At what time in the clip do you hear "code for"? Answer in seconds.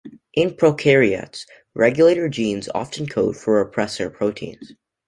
3.05-3.63